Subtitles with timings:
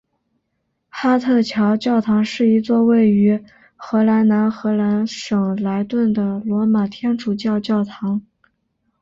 [0.89, 8.19] 哈特桥教堂是一座位于荷兰南荷兰省莱顿的罗马天主教教堂。